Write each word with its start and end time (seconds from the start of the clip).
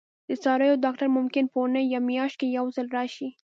د 0.29 0.31
څارویو 0.43 0.81
ډاکټر 0.83 1.07
ممکن 1.17 1.45
په 1.51 1.57
اونۍ 1.61 1.85
یا 1.93 1.99
میاشت 2.09 2.35
کې 2.39 2.47
یو 2.57 2.65
ځل 2.75 2.87
راشي 2.97 3.29